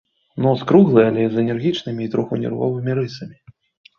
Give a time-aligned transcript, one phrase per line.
[0.45, 3.37] Нос круглы, але з энергічнымі і троху нервовымі рысамі.